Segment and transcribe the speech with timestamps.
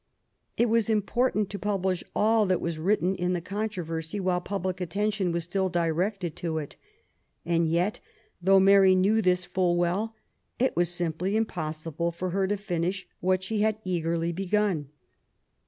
[0.57, 5.31] It was important to publish all that was written in the^ controversy while public attention
[5.31, 6.75] was still directed to it.
[7.45, 7.99] And yet,
[8.41, 10.15] though Mary knew this full well,
[10.57, 14.89] it was simply im possible for her to finish what she had eagerly begun.